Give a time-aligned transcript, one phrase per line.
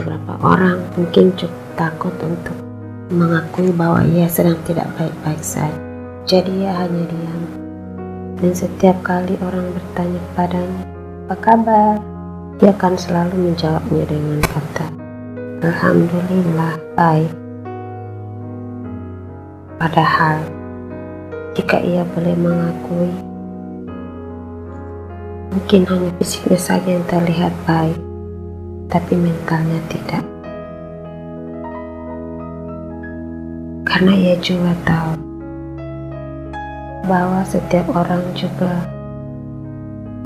[0.00, 2.56] beberapa orang mungkin cukup takut untuk
[3.12, 5.76] mengakui bahwa ia sedang tidak baik-baik saja.
[6.24, 7.42] Jadi ia hanya diam.
[8.40, 10.84] Dan setiap kali orang bertanya kepadanya,
[11.28, 11.94] apa kabar?
[12.56, 14.86] Dia akan selalu menjawabnya dengan kata,
[15.60, 17.32] Alhamdulillah, baik.
[19.80, 20.40] Padahal,
[21.52, 23.12] jika ia boleh mengakui,
[25.52, 27.96] mungkin hanya fisiknya saja yang terlihat baik,
[28.90, 30.26] tapi mentalnya tidak.
[33.86, 35.12] Karena ia juga tahu
[37.06, 38.86] bahwa setiap orang juga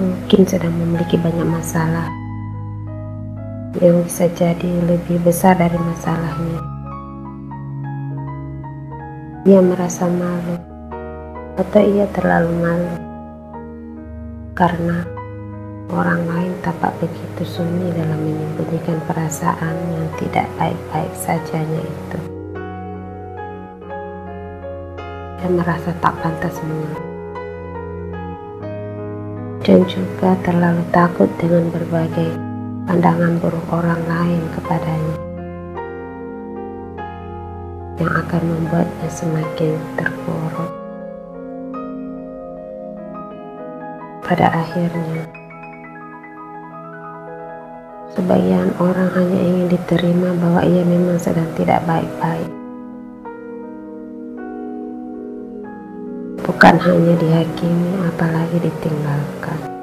[0.00, 2.08] mungkin sedang memiliki banyak masalah
[3.78, 6.60] yang bisa jadi lebih besar dari masalahnya.
[9.44, 10.56] Ia merasa malu
[11.60, 12.94] atau ia terlalu malu
[14.56, 15.13] karena
[15.92, 22.18] Orang lain tampak begitu sunyi dalam menyembunyikan perasaan yang tidak baik-baik sajanya itu.
[25.44, 27.04] Dia merasa tak pantas mengaku.
[29.60, 32.32] Dan juga terlalu takut dengan berbagai
[32.88, 35.16] pandangan buruk orang lain kepadanya
[38.00, 40.72] yang akan membuatnya semakin terpuruk.
[44.24, 45.43] Pada akhirnya,
[48.14, 52.46] Sebagian orang hanya ingin diterima bahwa ia memang sedang tidak baik-baik.
[56.46, 59.73] Bukan hanya dihakimi, apalagi ditinggalkan.